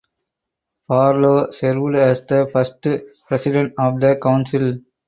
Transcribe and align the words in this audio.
Barlow 0.89 1.51
served 1.53 1.95
as 1.95 2.25
the 2.25 2.49
first 2.51 2.73
president 3.27 3.75
of 3.77 3.99
the 3.99 4.15
council. 4.19 4.79